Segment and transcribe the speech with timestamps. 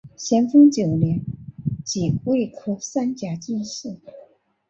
[0.17, 1.21] 咸丰九年
[1.85, 3.99] 己未科三甲进士。